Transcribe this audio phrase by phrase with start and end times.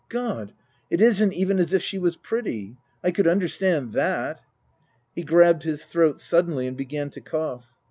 [0.23, 0.53] "God!
[0.89, 2.75] It isn't even as if she was pretty.
[3.03, 4.41] I could understand that.''
[5.13, 7.71] He grabbed his throat suddenly and began to cough.